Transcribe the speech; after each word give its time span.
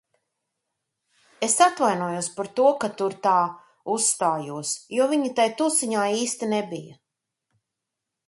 Es 1.47 1.55
atvainojos 1.65 2.29
par 2.37 2.47
to, 2.59 2.65
ka 2.83 2.87
tur 3.01 3.15
tā 3.27 3.35
uzstājos, 3.97 4.73
jo 5.01 5.09
viņa 5.13 5.31
tai 5.41 5.47
tusiņā 5.61 6.07
īsti 6.23 6.49
nebija. 6.57 6.97